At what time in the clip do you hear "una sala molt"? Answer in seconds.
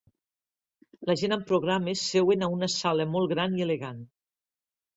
2.55-3.33